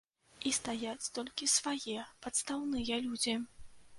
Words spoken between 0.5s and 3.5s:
І стаяць толькі свае падстаўныя людзі.